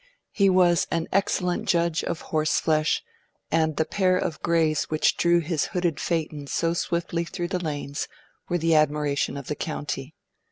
[0.31, 3.03] He was an excellent judge of horse flesh,
[3.51, 8.07] and the pair of greys which drew his hooded phaeton so swiftly through the lanes
[8.49, 10.15] were the admiration of the county.